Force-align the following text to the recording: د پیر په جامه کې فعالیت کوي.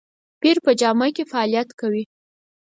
د 0.03 0.03
پیر 0.41 0.57
په 0.65 0.71
جامه 0.79 1.07
کې 1.15 1.23
فعالیت 1.31 1.69
کوي. 1.79 2.03